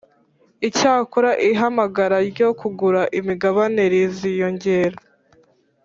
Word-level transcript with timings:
Icyakora 0.67 1.31
Ihamagara 1.49 2.17
Ryo 2.31 2.49
Kugura 2.59 3.01
Imigabane 3.19 3.81
riziyongera 3.93 4.97